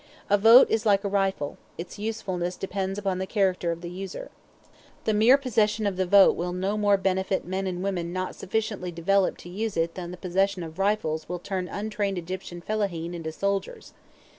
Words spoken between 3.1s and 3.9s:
the character of the